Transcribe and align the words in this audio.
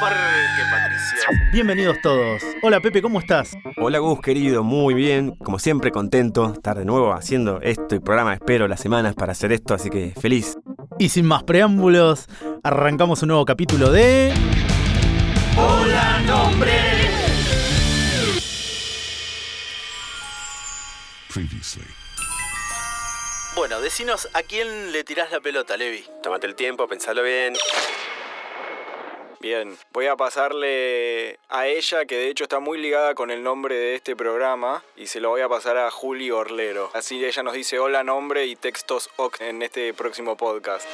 Parque 0.00 0.62
Patricio. 0.70 1.18
Bienvenidos 1.52 2.00
todos. 2.02 2.42
Hola 2.62 2.80
Pepe, 2.80 3.00
¿cómo 3.00 3.20
estás? 3.20 3.56
Hola 3.76 3.98
Gus, 3.98 4.20
querido, 4.20 4.64
muy 4.64 4.94
bien. 4.94 5.36
Como 5.36 5.58
siempre, 5.58 5.92
contento 5.92 6.48
de 6.48 6.54
estar 6.54 6.76
de 6.76 6.84
nuevo 6.84 7.12
haciendo 7.12 7.60
esto 7.60 7.94
y 7.94 8.00
programa. 8.00 8.34
Espero 8.34 8.66
las 8.66 8.80
semanas 8.80 9.14
para 9.14 9.32
hacer 9.32 9.52
esto, 9.52 9.74
así 9.74 9.88
que 9.88 10.12
feliz. 10.20 10.56
Y 10.98 11.10
sin 11.10 11.26
más 11.26 11.44
preámbulos, 11.44 12.26
arrancamos 12.64 13.22
un 13.22 13.28
nuevo 13.28 13.44
capítulo 13.44 13.92
de... 13.92 14.34
Hola, 15.56 16.20
nombre. 16.26 16.72
Previously. 21.32 21.84
Bueno, 23.54 23.80
decinos 23.80 24.28
a 24.34 24.42
quién 24.42 24.92
le 24.92 25.04
tirás 25.04 25.30
la 25.30 25.40
pelota, 25.40 25.76
Levi. 25.76 26.04
Tómate 26.22 26.46
el 26.46 26.54
tiempo, 26.54 26.88
pensalo 26.88 27.22
bien. 27.22 27.54
Bien, 29.40 29.76
voy 29.92 30.06
a 30.06 30.16
pasarle 30.16 31.38
a 31.48 31.66
ella, 31.66 32.06
que 32.06 32.16
de 32.16 32.28
hecho 32.28 32.44
está 32.44 32.58
muy 32.58 32.78
ligada 32.78 33.14
con 33.14 33.30
el 33.30 33.42
nombre 33.42 33.76
de 33.76 33.94
este 33.94 34.16
programa, 34.16 34.82
y 34.96 35.06
se 35.06 35.20
lo 35.20 35.28
voy 35.28 35.42
a 35.42 35.48
pasar 35.48 35.76
a 35.76 35.90
Juli 35.90 36.30
Orlero. 36.30 36.90
Así 36.94 37.24
ella 37.24 37.42
nos 37.42 37.54
dice 37.54 37.78
hola 37.78 38.02
nombre 38.02 38.46
y 38.46 38.56
textos 38.56 39.10
en 39.40 39.62
este 39.62 39.92
próximo 39.92 40.36
podcast. 40.36 40.86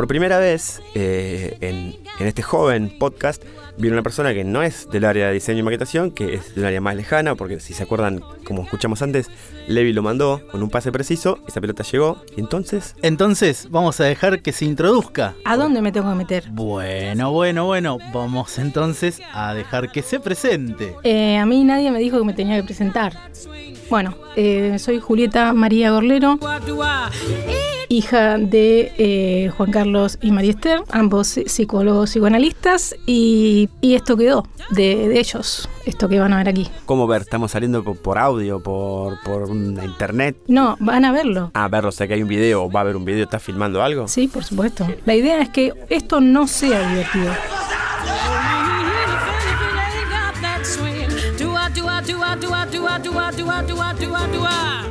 Por 0.00 0.08
primera 0.08 0.38
vez 0.38 0.80
eh, 0.94 1.58
en, 1.60 1.94
en 2.18 2.26
este 2.26 2.40
joven 2.40 2.90
podcast 2.98 3.44
viene 3.76 3.92
una 3.92 4.02
persona 4.02 4.32
que 4.32 4.44
no 4.44 4.62
es 4.62 4.88
del 4.88 5.04
área 5.04 5.26
de 5.26 5.34
diseño 5.34 5.58
y 5.58 5.62
maquetación, 5.62 6.10
que 6.10 6.36
es 6.36 6.54
de 6.54 6.62
un 6.62 6.66
área 6.68 6.80
más 6.80 6.96
lejana, 6.96 7.34
porque 7.34 7.60
si 7.60 7.74
se 7.74 7.82
acuerdan, 7.82 8.22
como 8.46 8.62
escuchamos 8.62 9.02
antes, 9.02 9.30
Levi 9.68 9.92
lo 9.92 10.02
mandó 10.02 10.40
con 10.50 10.62
un 10.62 10.70
pase 10.70 10.90
preciso, 10.90 11.40
esa 11.46 11.60
pelota 11.60 11.82
llegó, 11.82 12.24
y 12.34 12.40
entonces 12.40 12.96
Entonces, 13.02 13.68
vamos 13.70 14.00
a 14.00 14.04
dejar 14.04 14.40
que 14.40 14.52
se 14.52 14.64
introduzca. 14.64 15.34
¿A 15.44 15.58
dónde 15.58 15.82
me 15.82 15.92
tengo 15.92 16.08
que 16.08 16.16
meter? 16.16 16.44
Bueno, 16.50 17.30
bueno, 17.32 17.66
bueno, 17.66 17.98
vamos 18.10 18.58
entonces 18.58 19.20
a 19.34 19.52
dejar 19.52 19.92
que 19.92 20.00
se 20.00 20.18
presente. 20.18 20.96
Eh, 21.02 21.36
a 21.36 21.44
mí 21.44 21.62
nadie 21.62 21.90
me 21.90 21.98
dijo 21.98 22.18
que 22.18 22.24
me 22.24 22.32
tenía 22.32 22.56
que 22.56 22.64
presentar. 22.64 23.12
Bueno, 23.90 24.14
eh, 24.34 24.78
soy 24.78 24.98
Julieta 24.98 25.52
María 25.52 25.90
Gorlero, 25.90 26.38
hija 27.90 28.38
de 28.38 28.92
eh, 28.98 29.50
Juan 29.56 29.72
Carlos 29.72 30.16
y 30.22 30.30
María 30.30 30.52
Esther, 30.52 30.84
ambos 30.90 31.38
psicólogos 31.44 32.10
psicoanalistas, 32.10 32.94
y, 33.04 33.68
y 33.80 33.96
esto 33.96 34.16
quedó 34.16 34.46
de, 34.70 35.08
de 35.08 35.18
ellos, 35.18 35.68
esto 35.84 36.08
que 36.08 36.20
van 36.20 36.32
a 36.32 36.36
ver 36.38 36.48
aquí. 36.48 36.68
¿Cómo 36.86 37.08
ver? 37.08 37.22
¿Estamos 37.22 37.50
saliendo 37.50 37.82
por, 37.82 37.96
por 37.96 38.16
audio, 38.16 38.60
por, 38.60 39.20
por 39.22 39.48
internet? 39.50 40.36
No, 40.46 40.76
van 40.78 41.04
a 41.04 41.10
verlo. 41.10 41.50
Ah, 41.54 41.66
verlo, 41.66 41.88
o 41.88 41.92
sea 41.92 42.06
que 42.06 42.14
hay 42.14 42.22
un 42.22 42.28
video, 42.28 42.70
va 42.70 42.80
a 42.80 42.82
haber 42.84 42.96
un 42.96 43.04
video, 43.04 43.24
¿estás 43.24 43.42
filmando 43.42 43.82
algo? 43.82 44.06
Sí, 44.06 44.28
por 44.28 44.44
supuesto. 44.44 44.86
La 45.04 45.16
idea 45.16 45.42
es 45.42 45.48
que 45.48 45.74
esto 45.88 46.20
no 46.20 46.46
sea 46.46 46.88
divertido. 46.88 47.32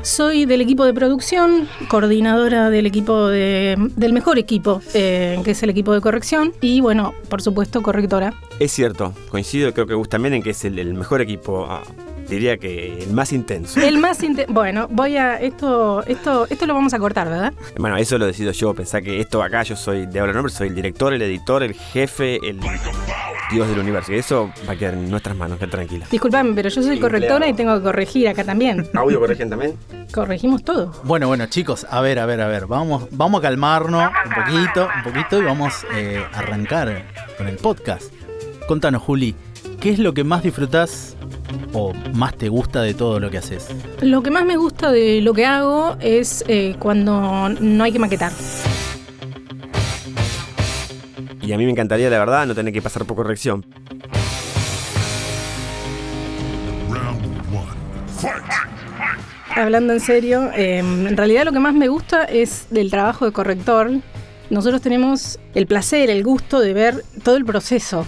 Soy 0.01 0.45
del 0.45 0.61
equipo 0.61 0.85
de 0.85 0.93
producción, 0.93 1.67
coordinadora 1.87 2.69
del 2.69 2.85
equipo 2.85 3.27
de- 3.27 3.75
del 3.95 4.13
mejor 4.13 4.39
equipo, 4.39 4.81
eh, 4.93 5.39
que 5.43 5.51
es 5.51 5.61
el 5.63 5.69
equipo 5.69 5.93
de 5.93 6.01
corrección, 6.01 6.53
y 6.61 6.81
bueno, 6.81 7.13
por 7.29 7.41
supuesto, 7.41 7.81
correctora. 7.81 8.33
Es 8.59 8.71
cierto, 8.71 9.13
coincido, 9.29 9.73
creo 9.73 9.87
que 9.87 9.93
Gus 9.93 10.09
también 10.09 10.33
en 10.33 10.43
que 10.43 10.51
es 10.51 10.63
el, 10.65 10.79
el 10.79 10.93
mejor 10.93 11.21
equipo, 11.21 11.67
ah, 11.69 11.81
diría 12.29 12.57
que 12.57 13.03
el 13.03 13.11
más 13.11 13.33
intenso. 13.33 13.79
El 13.81 13.97
más 13.97 14.23
inte- 14.23 14.45
bueno, 14.47 14.87
voy 14.89 15.17
a 15.17 15.35
esto, 15.39 16.03
esto, 16.05 16.47
esto 16.49 16.65
lo 16.65 16.73
vamos 16.73 16.93
a 16.93 16.99
cortar, 16.99 17.27
¿verdad? 17.29 17.53
Bueno, 17.77 17.97
eso 17.97 18.17
lo 18.17 18.25
decido 18.25 18.51
yo, 18.51 18.73
pensá 18.73 19.01
que 19.01 19.19
esto 19.19 19.43
acá 19.43 19.63
yo 19.63 19.75
soy 19.75 20.05
de 20.05 20.19
hablar 20.19 20.35
nombre, 20.35 20.51
soy 20.53 20.69
el 20.69 20.75
director, 20.75 21.13
el 21.13 21.21
editor, 21.21 21.63
el 21.63 21.73
jefe, 21.73 22.39
el 22.47 22.59
dios 23.51 23.67
del 23.67 23.79
universo. 23.79 24.13
Y 24.13 24.17
eso 24.17 24.51
va 24.67 24.73
a 24.73 24.75
quedar 24.75 24.93
en 24.93 25.09
nuestras 25.09 25.35
manos, 25.35 25.59
que 25.59 25.67
tranquila. 25.67 26.05
Disculpame, 26.09 26.53
pero 26.53 26.69
yo 26.69 26.81
soy 26.81 26.99
correctora 26.99 27.47
y 27.47 27.53
tengo 27.53 27.75
que 27.77 27.83
corregir 27.83 28.27
acá 28.27 28.43
también. 28.43 28.87
¿Audio 28.93 29.19
corrigen 29.19 29.49
también? 29.49 29.75
Corregimos 30.11 30.63
todo. 30.63 30.93
Bueno, 31.03 31.27
bueno, 31.27 31.45
chicos, 31.47 31.85
a 31.89 32.01
ver, 32.01 32.19
a 32.19 32.25
ver, 32.25 32.41
a 32.41 32.47
ver, 32.47 32.65
vamos, 32.65 33.07
vamos 33.11 33.39
a 33.39 33.41
calmarnos 33.43 34.11
un 34.25 34.33
poquito, 34.33 34.89
un 34.95 35.03
poquito 35.03 35.39
y 35.39 35.45
vamos 35.45 35.85
eh, 35.95 36.23
a 36.33 36.39
arrancar 36.39 37.05
con 37.37 37.47
el 37.47 37.57
podcast. 37.57 38.11
Contanos, 38.67 39.01
Juli, 39.03 39.35
¿qué 39.79 39.91
es 39.91 39.99
lo 39.99 40.13
que 40.13 40.23
más 40.23 40.43
disfrutás 40.43 41.15
o 41.73 41.93
más 42.13 42.35
te 42.35 42.49
gusta 42.49 42.81
de 42.81 42.93
todo 42.93 43.19
lo 43.19 43.29
que 43.29 43.37
haces? 43.37 43.69
Lo 44.01 44.21
que 44.23 44.31
más 44.31 44.45
me 44.45 44.57
gusta 44.57 44.91
de 44.91 45.21
lo 45.21 45.33
que 45.33 45.45
hago 45.45 45.95
es 45.99 46.43
eh, 46.47 46.75
cuando 46.79 47.49
no 47.49 47.83
hay 47.83 47.91
que 47.91 47.99
maquetar. 47.99 48.31
Y 51.49 51.51
a 51.51 51.57
mí 51.57 51.65
me 51.65 51.71
encantaría, 51.71 52.11
la 52.11 52.19
verdad, 52.19 52.45
no 52.45 52.53
tener 52.53 52.71
que 52.71 52.79
pasar 52.79 53.05
por 53.05 53.15
corrección. 53.15 53.65
Hablando 59.55 59.93
en 59.93 59.99
serio, 59.99 60.51
eh, 60.53 60.77
en 60.77 61.17
realidad 61.17 61.45
lo 61.45 61.51
que 61.51 61.57
más 61.57 61.73
me 61.73 61.87
gusta 61.87 62.25
es 62.25 62.67
del 62.69 62.91
trabajo 62.91 63.25
de 63.25 63.31
corrector. 63.31 63.89
Nosotros 64.51 64.79
tenemos 64.79 65.39
el 65.55 65.65
placer, 65.65 66.11
el 66.11 66.23
gusto 66.23 66.59
de 66.59 66.73
ver 66.75 67.03
todo 67.23 67.35
el 67.35 67.45
proceso. 67.45 68.05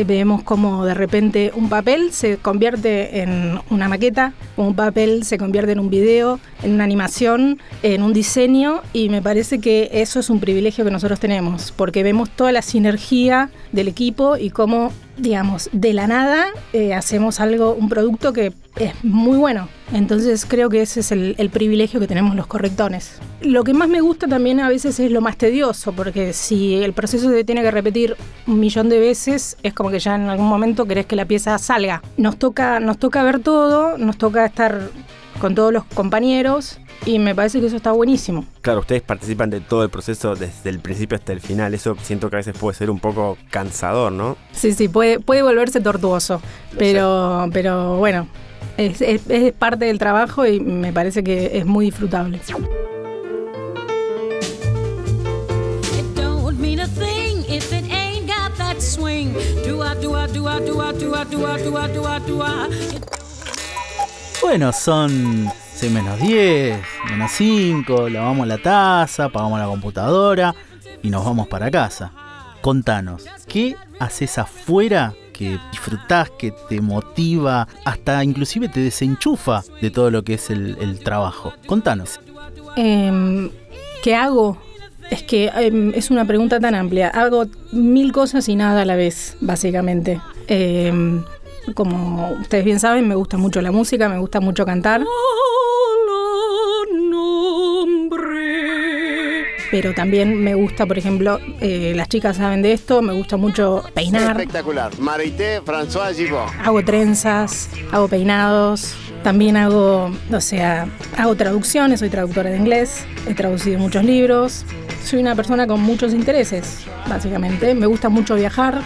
Eh, 0.00 0.04
Vemos 0.04 0.42
cómo 0.42 0.86
de 0.86 0.94
repente 0.94 1.52
un 1.54 1.68
papel 1.68 2.12
se 2.12 2.38
convierte 2.38 3.20
en 3.20 3.60
una 3.68 3.86
maqueta, 3.86 4.32
un 4.56 4.74
papel 4.74 5.24
se 5.24 5.36
convierte 5.36 5.72
en 5.72 5.78
un 5.78 5.90
video, 5.90 6.40
en 6.62 6.72
una 6.72 6.84
animación, 6.84 7.58
en 7.82 8.02
un 8.02 8.14
diseño 8.14 8.80
y 8.94 9.10
me 9.10 9.20
parece 9.20 9.58
que 9.58 9.90
eso 9.92 10.18
es 10.18 10.30
un 10.30 10.40
privilegio 10.40 10.86
que 10.86 10.90
nosotros 10.90 11.20
tenemos 11.20 11.72
porque 11.72 12.02
vemos 12.02 12.30
toda 12.30 12.50
la 12.50 12.62
sinergia 12.62 13.50
del 13.72 13.88
equipo 13.88 14.38
y 14.38 14.48
cómo, 14.48 14.90
digamos, 15.18 15.68
de 15.72 15.92
la 15.92 16.06
nada 16.06 16.46
eh, 16.72 16.94
hacemos 16.94 17.38
algo, 17.38 17.74
un 17.74 17.90
producto 17.90 18.32
que 18.32 18.52
es 18.76 18.92
muy 19.04 19.36
bueno. 19.36 19.68
Entonces 19.92 20.46
creo 20.46 20.68
que 20.68 20.82
ese 20.82 21.00
es 21.00 21.12
el, 21.12 21.34
el 21.38 21.50
privilegio 21.50 22.00
que 22.00 22.06
tenemos 22.06 22.36
los 22.36 22.46
correctones. 22.46 23.18
Lo 23.40 23.64
que 23.64 23.74
más 23.74 23.88
me 23.88 24.00
gusta 24.00 24.26
también 24.28 24.60
a 24.60 24.68
veces 24.68 25.00
es 25.00 25.10
lo 25.10 25.20
más 25.20 25.36
tedioso, 25.36 25.92
porque 25.92 26.32
si 26.32 26.76
el 26.76 26.92
proceso 26.92 27.30
se 27.30 27.44
tiene 27.44 27.62
que 27.62 27.70
repetir 27.70 28.16
un 28.46 28.60
millón 28.60 28.88
de 28.88 28.98
veces, 28.98 29.56
es 29.62 29.74
como 29.74 29.90
que 29.90 29.98
ya 29.98 30.14
en 30.14 30.28
algún 30.28 30.48
momento 30.48 30.86
querés 30.86 31.06
que 31.06 31.16
la 31.16 31.24
pieza 31.24 31.58
salga. 31.58 32.02
Nos 32.16 32.38
toca, 32.38 32.80
nos 32.80 32.98
toca 32.98 33.22
ver 33.22 33.40
todo, 33.40 33.98
nos 33.98 34.16
toca 34.16 34.44
estar 34.46 34.90
con 35.40 35.54
todos 35.54 35.72
los 35.72 35.84
compañeros 35.84 36.78
y 37.06 37.18
me 37.18 37.34
parece 37.34 37.60
que 37.60 37.66
eso 37.66 37.76
está 37.76 37.92
buenísimo. 37.92 38.44
Claro, 38.60 38.80
ustedes 38.80 39.02
participan 39.02 39.48
de 39.50 39.60
todo 39.60 39.82
el 39.82 39.90
proceso 39.90 40.36
desde 40.36 40.68
el 40.70 40.80
principio 40.80 41.16
hasta 41.16 41.32
el 41.32 41.40
final. 41.40 41.72
Eso 41.72 41.96
siento 42.02 42.28
que 42.28 42.36
a 42.36 42.38
veces 42.38 42.56
puede 42.56 42.76
ser 42.76 42.90
un 42.90 43.00
poco 43.00 43.38
cansador, 43.50 44.12
¿no? 44.12 44.36
Sí, 44.52 44.72
sí, 44.72 44.88
puede, 44.88 45.18
puede 45.18 45.42
volverse 45.42 45.80
tortuoso, 45.80 46.42
pero, 46.78 47.48
pero 47.52 47.96
bueno, 47.96 48.28
es, 48.80 49.02
es, 49.02 49.52
parte 49.52 49.84
del 49.84 49.98
trabajo 49.98 50.46
y 50.46 50.60
me 50.60 50.92
parece 50.92 51.22
que 51.22 51.58
es 51.58 51.66
muy 51.66 51.86
disfrutable. 51.86 52.40
Bueno, 64.40 64.72
son 64.72 65.50
6 65.74 65.92
menos 65.92 66.18
10, 66.18 66.80
menos 67.10 67.30
5, 67.32 68.08
lavamos 68.08 68.46
la 68.46 68.58
taza, 68.58 69.26
apagamos 69.26 69.58
la 69.58 69.66
computadora 69.66 70.54
y 71.02 71.10
nos 71.10 71.24
vamos 71.24 71.48
para 71.48 71.70
casa. 71.70 72.12
Contanos, 72.62 73.26
¿qué 73.46 73.76
haces 73.98 74.38
afuera 74.38 75.14
que 75.40 75.58
disfrutás, 75.72 76.28
que 76.28 76.52
te 76.68 76.82
motiva, 76.82 77.66
hasta 77.86 78.22
inclusive 78.22 78.68
te 78.68 78.80
desenchufa 78.80 79.62
de 79.80 79.90
todo 79.90 80.10
lo 80.10 80.22
que 80.22 80.34
es 80.34 80.50
el, 80.50 81.00
trabajo? 81.02 81.54
Contanos. 81.64 82.20
Em, 82.76 83.48
¿Qué 84.02 84.14
hago? 84.14 84.58
Es 85.10 85.22
que 85.22 85.46
em, 85.46 85.92
es 85.94 86.10
una 86.10 86.26
pregunta 86.26 86.60
tan 86.60 86.74
amplia. 86.74 87.08
Hago 87.08 87.46
mil 87.72 88.12
cosas 88.12 88.50
y 88.50 88.54
nada 88.54 88.82
a 88.82 88.84
la 88.84 88.96
vez, 88.96 89.38
básicamente. 89.40 90.20
Em, 90.46 91.24
como 91.72 92.32
ustedes 92.32 92.66
bien 92.66 92.78
saben, 92.78 93.08
me 93.08 93.14
gusta 93.14 93.38
mucho 93.38 93.62
la 93.62 93.72
música, 93.72 94.10
me 94.10 94.18
gusta 94.18 94.40
mucho 94.40 94.66
cantar. 94.66 95.02
Pero 99.70 99.94
también 99.94 100.42
me 100.42 100.54
gusta, 100.54 100.86
por 100.86 100.98
ejemplo, 100.98 101.38
eh, 101.60 101.92
las 101.94 102.08
chicas 102.08 102.36
saben 102.36 102.60
de 102.62 102.72
esto, 102.72 103.02
me 103.02 103.12
gusta 103.12 103.36
mucho 103.36 103.84
peinar. 103.94 104.32
Espectacular. 104.32 104.90
Marité 104.98 105.60
François 105.62 106.12
Gibon. 106.14 106.48
hago 106.64 106.84
trenzas, 106.84 107.68
hago 107.92 108.08
peinados, 108.08 108.96
también 109.22 109.56
hago, 109.56 110.10
o 110.32 110.40
sea, 110.40 110.88
hago 111.16 111.36
traducciones, 111.36 112.00
soy 112.00 112.08
traductora 112.08 112.50
de 112.50 112.56
inglés, 112.56 113.04
he 113.28 113.34
traducido 113.34 113.78
muchos 113.78 114.04
libros, 114.04 114.64
soy 115.04 115.20
una 115.20 115.34
persona 115.36 115.66
con 115.66 115.80
muchos 115.80 116.14
intereses, 116.14 116.78
básicamente, 117.08 117.74
me 117.74 117.86
gusta 117.86 118.08
mucho 118.08 118.34
viajar, 118.34 118.80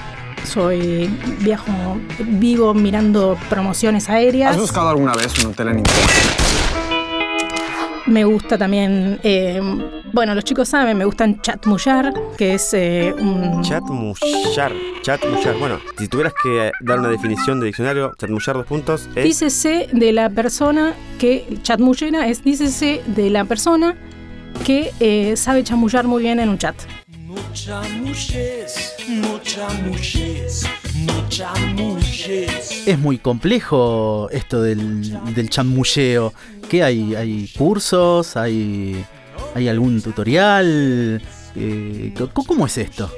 soy 0.45 1.09
viajo, 1.41 1.73
vivo 2.19 2.75
mirando 2.75 3.39
promociones 3.49 4.11
aéreas. 4.11 4.55
¿Has 4.55 4.61
buscado 4.61 4.91
alguna 4.91 5.15
vez 5.15 5.39
un 5.39 5.53
hotel 5.53 5.69
en 5.69 5.79
internet? 5.79 6.64
Me 8.07 8.25
gusta 8.25 8.59
también, 8.59 9.19
eh, 9.23 9.61
bueno, 10.13 10.35
los 10.35 10.45
chicos 10.45 10.69
saben, 10.69 10.99
me 10.99 11.07
gustan 11.07 11.41
chatmullar, 11.41 12.13
que 12.37 12.55
es 12.55 12.75
eh, 12.75 13.15
un... 13.19 13.63
Chatmullar. 13.63 14.73
Chatmullar. 15.01 15.59
Bueno, 15.59 15.81
si 15.99 16.09
tuvieras 16.09 16.35
que 16.43 16.71
dar 16.83 16.99
una 16.99 17.09
definición 17.09 17.61
de 17.61 17.67
diccionario, 17.67 18.13
chatmullar 18.19 18.57
dos 18.57 18.67
puntos 18.67 19.09
es. 19.15 19.25
Dícese 19.25 19.89
de 19.91 20.13
la 20.13 20.29
persona 20.29 20.93
que, 21.19 21.59
chatmullera 21.63 22.29
es 22.29 22.45
dícese 22.45 23.03
de 23.07 23.31
la 23.31 23.47
persona 23.47 23.97
que 24.67 24.93
eh, 25.01 25.37
sabe 25.37 25.65
chamullar 25.65 26.07
muy 26.07 26.23
bien 26.23 26.41
en 26.41 26.51
un 26.51 26.59
chat. 26.59 26.77
No 27.27 27.37
chamulles, 27.55 28.95
no 29.09 29.41
chamulles, 29.43 30.67
no 31.07 31.29
chamulles. 31.29 32.87
Es 32.87 32.99
muy 32.99 33.19
complejo 33.19 34.29
esto 34.31 34.63
del, 34.63 35.35
del 35.35 35.51
chamulleo. 35.51 36.33
¿Qué 36.69 36.83
hay? 36.83 37.15
¿Hay 37.15 37.49
cursos? 37.57 38.37
¿Hay, 38.37 39.05
hay 39.55 39.69
algún 39.69 40.01
tutorial? 40.03 41.23
Eh, 41.57 42.15
¿Cómo 42.33 42.67
es 42.67 42.79
esto? 42.79 43.11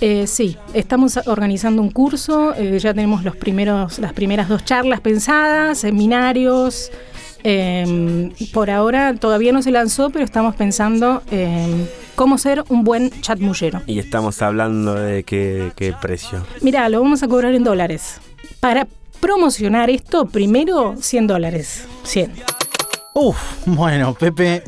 Eh, 0.00 0.26
sí, 0.26 0.56
estamos 0.74 1.18
organizando 1.26 1.80
un 1.80 1.90
curso, 1.90 2.54
eh, 2.54 2.78
ya 2.78 2.92
tenemos 2.92 3.24
los 3.24 3.34
primeros, 3.36 3.98
las 3.98 4.12
primeras 4.12 4.48
dos 4.48 4.64
charlas 4.64 5.00
pensadas, 5.00 5.78
seminarios. 5.78 6.90
eh, 7.44 8.30
por 8.52 8.70
ahora 8.70 9.14
todavía 9.14 9.52
no 9.52 9.62
se 9.62 9.70
lanzó, 9.70 10.10
pero 10.10 10.24
estamos 10.24 10.54
pensando 10.54 11.22
en 11.30 11.88
cómo 12.14 12.36
ser 12.38 12.62
un 12.68 12.84
buen 12.84 13.10
chatmullero. 13.22 13.82
Y 13.86 13.98
estamos 13.98 14.42
hablando 14.42 14.94
de 14.94 15.22
qué, 15.24 15.72
qué 15.76 15.94
precio. 16.00 16.44
Mira, 16.60 16.88
lo 16.88 17.00
vamos 17.00 17.22
a 17.22 17.28
cobrar 17.28 17.54
en 17.54 17.64
dólares. 17.64 18.20
Para 18.60 18.86
promocionar 19.20 19.88
esto, 19.90 20.26
primero 20.26 20.94
100 21.00 21.26
dólares. 21.26 21.84
100. 22.04 22.32
Uf, 23.18 23.64
bueno, 23.64 24.12
Pepe, 24.12 24.62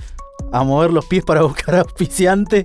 a 0.53 0.65
mover 0.65 0.91
los 0.91 1.05
pies 1.05 1.23
para 1.23 1.43
buscar 1.43 1.75
auspiciantes. 1.75 2.65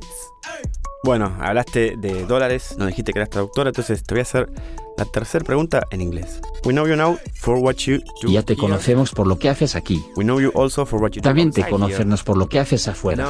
Bueno, 1.04 1.36
hablaste 1.42 1.96
de 1.98 2.26
dólares, 2.26 2.76
nos 2.78 2.88
dijiste 2.88 3.12
que 3.12 3.20
eras 3.20 3.30
traductora, 3.30 3.72
entonces 3.72 4.02
te 4.02 4.14
voy 4.14 4.20
a 4.20 4.22
hacer 4.22 4.50
la 4.98 5.04
tercera 5.04 5.44
pregunta 5.44 5.86
en 5.92 6.00
inglés. 6.00 6.40
We 6.64 6.72
know 6.72 6.88
you 6.88 6.96
now 6.96 7.18
for 7.34 7.58
what 7.58 7.76
you 7.80 7.98
do 8.22 8.30
Ya 8.30 8.44
te 8.44 8.54
here. 8.54 8.62
conocemos 8.62 9.12
por 9.12 9.28
lo 9.28 9.38
que 9.38 9.50
haces 9.50 9.76
aquí. 9.76 10.02
We 10.16 10.24
know 10.24 10.40
you 10.40 10.54
also 10.56 10.86
for 10.86 11.02
what 11.02 11.12
you 11.12 11.22
do 11.22 11.28
También 11.28 11.52
te 11.52 11.68
conocernos 11.68 12.24
por 12.24 12.38
lo 12.38 12.48
que 12.48 12.60
haces 12.60 12.88
afuera. 12.88 13.28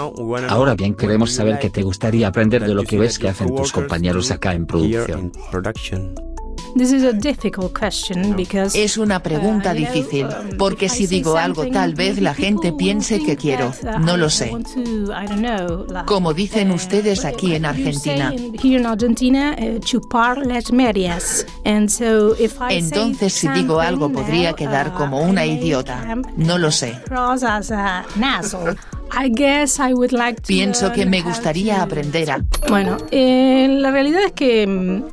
Ahora 0.50 0.76
bien, 0.76 0.94
queremos 0.94 1.32
saber 1.32 1.54
like 1.54 1.70
qué 1.70 1.74
te 1.74 1.82
gustaría 1.82 2.28
aprender 2.28 2.64
de 2.64 2.76
lo 2.76 2.84
que 2.84 3.00
ves 3.00 3.18
que 3.18 3.30
hacen 3.30 3.56
tus 3.56 3.72
compañeros 3.72 4.30
acá 4.30 4.54
en 4.54 4.68
here 4.72 5.32
producción. 5.50 6.33
In 6.76 6.78
production. 6.78 6.78
This 6.78 6.92
is 6.92 7.04
a 7.04 7.14
difficult 7.14 7.74
question 7.78 8.36
because 8.36 8.76
Es 8.76 8.98
una 8.98 9.22
pregunta 9.22 9.72
Uh, 9.72 9.76
difícil, 9.76 10.26
um, 10.26 10.58
porque 10.58 10.86
if 10.86 10.92
I 10.94 10.96
si 10.96 11.08
say 11.08 11.18
digo 11.18 11.38
algo 11.38 11.62
something, 11.64 11.74
tal 11.74 11.94
vez 11.94 12.20
la 12.22 12.32
maybe 12.34 12.44
gente 12.46 12.62
people 12.72 12.78
piense 12.78 13.20
que 13.20 13.26
think 13.36 13.40
quiero. 13.40 13.74
No 14.00 14.16
I 14.16 14.18
lo 14.18 14.30
sé. 14.30 14.52
want 14.52 14.68
to, 14.74 14.80
I 15.12 15.26
don't 15.28 15.42
know, 15.42 15.86
like, 15.90 16.06
Como 16.06 16.34
dicen 16.34 16.72
ustedes 16.72 17.26
aquí 17.26 17.56
en 17.56 17.66
Argentina. 17.66 18.30
say 18.30 18.38
in- 18.46 18.54
here 18.62 18.80
in 18.80 18.86
Argentina, 18.86 19.56
chupar 19.80 20.46
las 20.46 20.72
medias. 20.72 21.46
And 21.66 21.90
so 21.90 22.34
if 22.40 22.56
I 22.62 22.70
say 22.70 22.78
Entonces 22.80 23.34
si 23.34 23.48
digo 23.50 23.80
algo 23.80 24.06
something 24.06 24.22
podría 24.24 24.54
quedar 24.54 24.94
como 24.94 25.22
I 25.26 25.30
una 25.30 25.46
idiota. 25.46 26.16
No 26.38 26.58
lo 26.58 26.72
sé. 26.72 26.94
across 27.06 27.44
as 27.44 27.72
a 27.72 28.06
nasal. 28.16 28.76
I 29.16 29.30
guess 29.30 29.80
I 29.80 29.94
would 29.94 30.12
like 30.12 30.42
to 30.42 30.48
Pienso 30.48 30.92
que 30.92 31.06
me 31.06 31.22
gustaría 31.22 31.76
to- 31.78 31.82
aprender 31.84 32.32
a... 32.32 32.44
Bueno, 32.68 32.98
eh, 33.12 33.68
la 33.70 33.92
realidad 33.92 34.22
es 34.26 34.32
que 34.32 34.66
mm, 34.66 35.04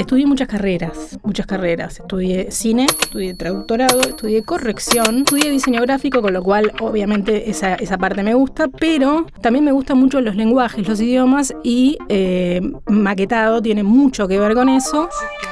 estudié 0.00 0.26
muchas 0.26 0.48
carreras, 0.48 1.18
muchas 1.22 1.46
carreras. 1.46 2.00
Estudié 2.00 2.50
cine, 2.50 2.86
estudié 2.86 3.34
traductorado, 3.34 4.00
estudié 4.00 4.42
corrección, 4.42 5.18
estudié 5.18 5.50
diseño 5.50 5.80
gráfico, 5.82 6.22
con 6.22 6.32
lo 6.32 6.42
cual 6.42 6.72
obviamente 6.80 7.50
esa, 7.50 7.74
esa 7.74 7.98
parte 7.98 8.22
me 8.22 8.34
gusta, 8.34 8.68
pero 8.68 9.26
también 9.40 9.64
me 9.64 9.72
gustan 9.72 9.98
mucho 9.98 10.20
los 10.20 10.36
lenguajes, 10.36 10.86
los 10.88 11.00
idiomas 11.00 11.54
y 11.62 11.98
eh, 12.08 12.60
maquetado 12.86 13.60
tiene 13.62 13.82
mucho 13.82 14.26
que 14.28 14.38
ver 14.38 14.54
con 14.54 14.68
eso. 14.68 15.08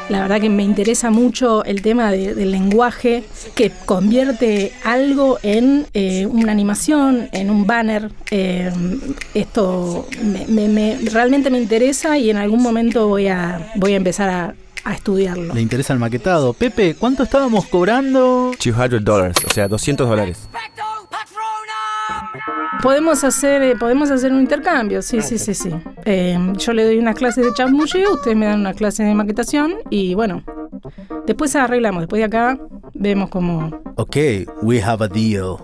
La 0.08 0.22
verdad 0.22 0.40
que 0.40 0.48
me 0.48 0.62
interesa 0.62 1.10
mucho 1.10 1.64
el 1.64 1.82
tema 1.82 2.10
de- 2.10 2.34
del 2.34 2.50
lenguaje 2.50 3.24
que 3.54 3.70
convierte 3.84 4.72
algo 4.84 5.38
en 5.42 5.86
eh, 5.92 6.24
una 6.26 6.52
animación, 6.52 7.28
en 7.32 7.50
un 7.50 7.66
banner. 7.66 8.10
Eh, 8.30 8.70
esto 9.34 10.06
me- 10.24 10.46
me- 10.46 10.68
me- 10.68 10.98
realmente 11.12 11.50
me 11.50 11.58
interesa 11.60 12.16
y 12.18 12.30
en 12.30 12.36
algún 12.38 12.62
momento 12.62 13.06
voy 13.08 13.28
a, 13.28 13.70
voy 13.76 13.92
a 13.92 13.96
empezar 13.96 14.28
a, 14.30 14.37
a 14.84 14.94
estudiarlo. 14.94 15.54
Le 15.54 15.60
interesa 15.60 15.92
el 15.92 15.98
maquetado. 15.98 16.52
Pepe, 16.52 16.94
¿cuánto 16.98 17.22
estábamos 17.22 17.66
cobrando? 17.66 18.52
200 18.52 19.04
dólares, 19.04 19.36
o 19.46 19.50
sea, 19.50 19.68
200 19.68 20.08
dólares. 20.08 20.48
Podemos 22.82 23.24
hacer, 23.24 23.62
eh, 23.62 23.74
podemos 23.76 24.10
hacer 24.10 24.32
un 24.32 24.40
intercambio, 24.40 25.02
sí, 25.02 25.20
sí, 25.20 25.36
sí, 25.36 25.52
sí. 25.52 25.70
Eh, 26.04 26.38
yo 26.56 26.72
le 26.72 26.84
doy 26.84 26.98
unas 26.98 27.16
clases 27.16 27.44
de 27.44 27.52
chamulleo, 27.52 28.14
ustedes 28.14 28.36
me 28.36 28.46
dan 28.46 28.60
una 28.60 28.72
clase 28.72 29.02
de 29.02 29.14
maquetación 29.14 29.74
y 29.90 30.14
bueno, 30.14 30.44
después 31.26 31.56
arreglamos, 31.56 32.02
después 32.02 32.20
de 32.20 32.24
acá 32.24 32.56
vemos 32.94 33.30
cómo, 33.30 33.82
Ok, 33.96 34.16
we 34.62 34.80
have 34.80 35.04
a 35.04 35.08
deal. 35.08 35.56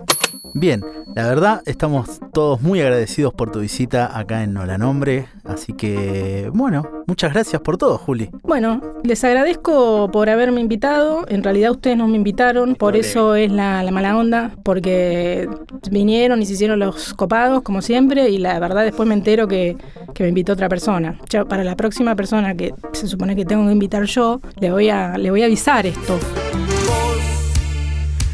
Bien, 0.55 0.83
la 1.15 1.27
verdad 1.27 1.63
estamos 1.67 2.21
todos 2.33 2.61
muy 2.61 2.81
agradecidos 2.81 3.33
por 3.33 3.51
tu 3.51 3.61
visita 3.61 4.19
acá 4.19 4.43
en 4.43 4.53
Nola 4.53 4.79
Nombre, 4.79 5.29
así 5.45 5.73
que 5.73 6.51
bueno, 6.53 7.05
muchas 7.07 7.33
gracias 7.33 7.63
por 7.63 7.77
todo, 7.77 7.99
Juli. 7.99 8.31
Bueno, 8.43 8.81
les 9.05 9.23
agradezco 9.25 10.11
por 10.11 10.29
haberme 10.29 10.61
invitado. 10.61 11.25
En 11.29 11.43
realidad 11.43 11.71
ustedes 11.71 11.97
no 11.97 12.09
me 12.09 12.17
invitaron, 12.17 12.75
por 12.75 12.97
eso 12.97 13.35
es 13.35 13.51
la, 13.51 13.83
la 13.83 13.91
mala 13.91 14.17
onda, 14.17 14.53
porque 14.63 15.49
vinieron 15.91 16.43
y 16.43 16.47
se 16.47 16.55
hicieron 16.55 16.81
los 16.81 17.15
copados, 17.15 17.63
como 17.63 17.81
siempre, 17.81 18.31
y 18.31 18.39
la 18.39 18.59
verdad 18.59 18.83
después 18.83 19.09
me 19.09 19.15
entero 19.15 19.47
que, 19.47 19.77
que 20.15 20.25
me 20.25 20.31
invitó 20.31 20.55
otra 20.55 20.69
persona. 20.69 21.19
Ya 21.29 21.45
para 21.45 21.63
la 21.63 21.77
próxima 21.77 22.17
persona 22.17 22.55
que 22.55 22.75
se 22.93 23.07
supone 23.07 23.37
que 23.37 23.45
tengo 23.45 23.67
que 23.67 23.73
invitar 23.73 24.05
yo, 24.05 24.41
le 24.59 24.71
voy 24.71 24.89
a, 24.89 25.17
le 25.17 25.31
voy 25.31 25.43
a 25.43 25.47
avisar 25.47 25.87
esto. 25.87 26.19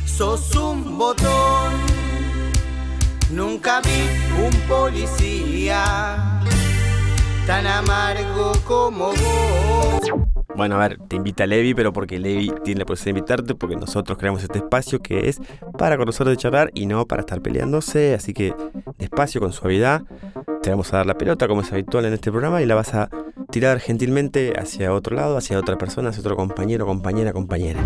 Sos 0.04 0.54
un 0.56 0.98
botón, 0.98 1.72
nunca 3.32 3.80
vi 3.80 4.44
un 4.44 4.52
policía 4.68 6.40
tan 7.46 7.66
amargo 7.66 8.52
como 8.66 9.06
vos. 9.06 10.10
Bueno, 10.56 10.76
a 10.76 10.78
ver, 10.80 10.98
te 11.08 11.16
invita 11.16 11.46
Levi, 11.46 11.74
pero 11.74 11.92
porque 11.92 12.18
Levi 12.18 12.52
tiene 12.64 12.80
la 12.80 12.84
posibilidad 12.84 13.14
de 13.14 13.18
invitarte, 13.20 13.54
porque 13.54 13.76
nosotros 13.76 14.18
creamos 14.18 14.42
este 14.42 14.58
espacio 14.58 15.00
que 15.00 15.28
es 15.28 15.40
para 15.78 15.96
conocer 15.96 16.26
de 16.26 16.36
charlar 16.36 16.70
y 16.74 16.86
no 16.86 17.06
para 17.06 17.20
estar 17.20 17.40
peleándose. 17.40 18.14
Así 18.14 18.34
que 18.34 18.54
despacio, 18.98 19.40
con 19.40 19.52
suavidad, 19.52 20.02
te 20.62 20.70
vamos 20.70 20.92
a 20.92 20.98
dar 20.98 21.06
la 21.06 21.16
pelota 21.16 21.48
como 21.48 21.62
es 21.62 21.72
habitual 21.72 22.04
en 22.04 22.12
este 22.12 22.30
programa 22.30 22.60
y 22.60 22.66
la 22.66 22.74
vas 22.74 22.94
a 22.94 23.08
tirar 23.50 23.80
gentilmente 23.80 24.52
hacia 24.58 24.92
otro 24.92 25.16
lado, 25.16 25.36
hacia 25.36 25.58
otra 25.58 25.78
persona, 25.78 26.10
hacia 26.10 26.20
otro 26.20 26.36
compañero, 26.36 26.84
compañera, 26.84 27.32
compañera. 27.32 27.80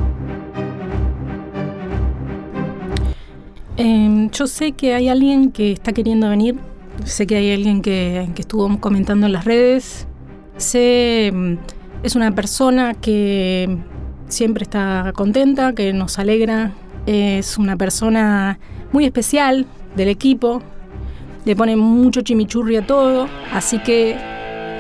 Eh, 3.76 4.28
yo 4.30 4.46
sé 4.46 4.72
que 4.72 4.94
hay 4.94 5.08
alguien 5.08 5.50
que 5.50 5.72
está 5.72 5.92
queriendo 5.92 6.28
venir, 6.28 6.56
sé 7.04 7.26
que 7.26 7.36
hay 7.36 7.52
alguien 7.52 7.82
que, 7.82 8.28
que 8.34 8.42
estuvo 8.42 8.78
comentando 8.78 9.26
en 9.26 9.32
las 9.32 9.44
redes, 9.44 10.06
sé, 10.56 11.32
mm, 11.34 11.54
es 12.04 12.14
una 12.14 12.32
persona 12.32 12.94
que 12.94 13.76
siempre 14.28 14.62
está 14.62 15.12
contenta, 15.16 15.72
que 15.72 15.92
nos 15.92 16.20
alegra, 16.20 16.72
es 17.06 17.58
una 17.58 17.76
persona 17.76 18.60
muy 18.92 19.06
especial 19.06 19.66
del 19.96 20.08
equipo, 20.08 20.62
le 21.44 21.56
pone 21.56 21.74
mucho 21.74 22.20
chimichurri 22.20 22.76
a 22.76 22.86
todo, 22.86 23.28
así 23.52 23.80
que 23.80 24.16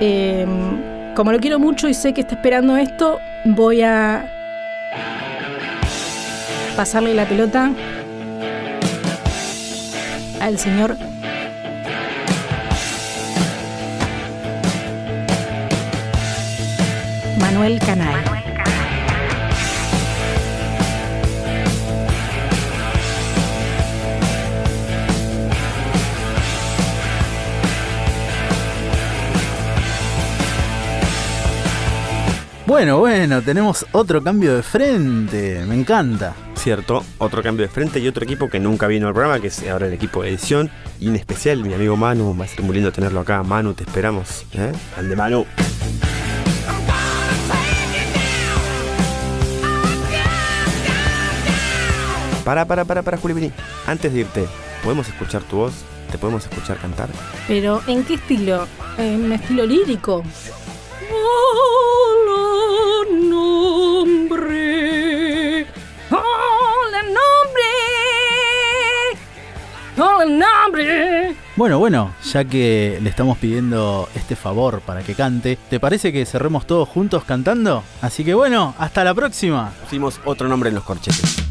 eh, 0.00 0.46
como 1.16 1.32
lo 1.32 1.40
quiero 1.40 1.58
mucho 1.58 1.88
y 1.88 1.94
sé 1.94 2.14
que 2.14 2.20
está 2.20 2.36
esperando 2.36 2.76
esto, 2.76 3.18
voy 3.44 3.82
a 3.82 4.30
pasarle 6.76 7.14
la 7.14 7.28
pelota 7.28 7.72
al 10.44 10.58
señor 10.58 10.94
Manuel 17.38 17.78
Canal. 17.78 18.22
Bueno, 32.66 32.98
bueno, 32.98 33.40
tenemos 33.40 33.86
otro 33.92 34.22
cambio 34.22 34.56
de 34.56 34.62
frente, 34.62 35.64
me 35.66 35.74
encanta 35.74 36.34
cierto, 36.64 37.04
otro 37.18 37.42
cambio 37.42 37.66
de 37.66 37.70
frente 37.70 38.00
y 38.00 38.08
otro 38.08 38.24
equipo 38.24 38.48
que 38.48 38.58
nunca 38.58 38.86
vino 38.86 39.06
al 39.06 39.12
programa, 39.12 39.38
que 39.38 39.48
es 39.48 39.68
ahora 39.68 39.86
el 39.86 39.92
equipo 39.92 40.22
de 40.22 40.30
edición. 40.30 40.70
Y 40.98 41.08
en 41.08 41.16
especial, 41.16 41.62
mi 41.62 41.74
amigo 41.74 41.94
Manu, 41.94 42.34
va 42.34 42.46
a 42.46 42.48
ser 42.48 42.62
muy 42.62 42.74
lindo 42.74 42.90
tenerlo 42.90 43.20
acá. 43.20 43.42
Manu, 43.42 43.74
te 43.74 43.84
esperamos. 43.84 44.46
¿eh? 44.54 44.72
Al 44.96 45.10
de 45.10 45.14
Manu. 45.14 45.44
Para, 52.46 52.64
para, 52.64 52.86
para, 52.86 53.02
para, 53.02 53.18
Juli, 53.18 53.34
vení. 53.34 53.52
Antes 53.86 54.14
de 54.14 54.20
irte, 54.20 54.46
¿podemos 54.82 55.06
escuchar 55.06 55.42
tu 55.42 55.56
voz? 55.56 55.74
¿Te 56.10 56.16
podemos 56.16 56.44
escuchar 56.44 56.78
cantar? 56.78 57.10
Pero, 57.46 57.82
¿en 57.86 58.04
qué 58.04 58.14
estilo? 58.14 58.66
¿En 58.96 59.30
estilo 59.32 59.66
lírico? 59.66 60.24
¡Oh! 61.12 61.83
Hola, 69.96 70.24
nombre. 70.24 71.36
Bueno, 71.54 71.78
bueno, 71.78 72.10
ya 72.24 72.44
que 72.44 72.98
le 73.00 73.10
estamos 73.10 73.38
pidiendo 73.38 74.08
este 74.16 74.34
favor 74.34 74.80
para 74.80 75.02
que 75.02 75.14
cante, 75.14 75.56
¿te 75.70 75.78
parece 75.78 76.12
que 76.12 76.26
cerremos 76.26 76.66
todos 76.66 76.88
juntos 76.88 77.22
cantando? 77.24 77.84
Así 78.02 78.24
que 78.24 78.34
bueno, 78.34 78.74
hasta 78.78 79.04
la 79.04 79.14
próxima. 79.14 79.72
Pusimos 79.82 80.20
otro 80.24 80.48
nombre 80.48 80.70
en 80.70 80.74
los 80.74 80.84
corchetes. 80.84 81.43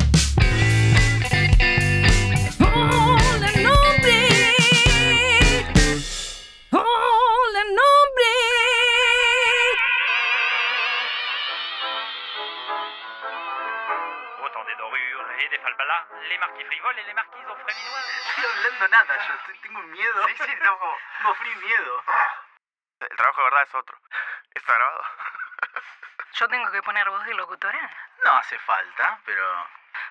Autant 14.54 14.66
des 14.66 14.76
dorures 14.76 15.26
et 15.42 15.50
des 15.50 15.58
falbalas, 15.58 16.06
les 16.30 16.38
marquis 16.38 16.64
frivoles 16.66 17.00
et 17.00 17.04
les 17.08 17.14
marquises 17.16 17.48
aux 17.50 17.56
fréminoises. 17.56 18.06
No 18.38 18.44
estoy 18.46 18.46
hablando 18.46 18.88
nada, 18.90 19.14
yo 19.28 19.34
estoy- 19.34 19.58
tengo 19.64 19.80
un 19.80 19.90
miedo. 19.92 20.28
Sí, 20.28 20.34
sí, 20.38 20.52
tengo 20.62 20.78
como, 20.78 20.96
como 21.24 21.34
frío 21.36 21.54
y 21.54 21.66
miedo. 21.66 22.04
El 23.00 23.18
trabajo 23.18 23.42
de 23.42 23.46
verdad 23.46 23.64
es 23.64 23.74
otro. 23.76 23.98
¿Está 24.54 24.74
grabado? 24.76 25.04
Yo 26.36 26.48
tengo 26.48 26.72
que 26.72 26.82
poner 26.84 27.10
voz 27.10 27.26
de 27.26 27.34
locutora. 27.36 27.90
No 28.26 28.32
hace 28.34 28.58
falta, 28.60 29.20
pero... 29.26 29.44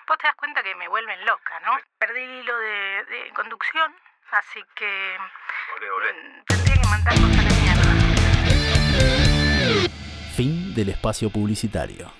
Vos 0.09 0.19
te 0.19 0.27
das 0.27 0.35
cuenta 0.37 0.63
que 0.63 0.75
me 0.75 0.87
vuelven 0.89 1.25
loca, 1.25 1.61
¿no? 1.61 1.79
Perdí 1.99 2.21
el 2.23 2.31
hilo 2.43 2.57
de, 2.59 3.05
de 3.05 3.31
conducción, 3.35 3.95
así 4.33 4.65
que 4.75 5.19
volvé. 5.91 6.13
mm, 6.13 6.45
tendría 6.47 6.75
que 6.75 6.89
mandarnos 6.89 7.39
a 7.39 7.43
la 7.43 7.51
mierda. 7.61 7.83
Fin 10.37 10.75
del 10.75 10.89
espacio 10.91 11.31
publicitario. 11.31 12.11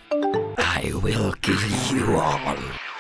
I 0.85 0.93
will 0.95 1.33
kill 1.35 1.97
you 1.97 2.17
all. 2.17 2.92